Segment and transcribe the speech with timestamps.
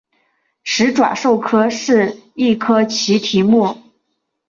[0.63, 3.77] 始爪兽科是一科奇蹄目。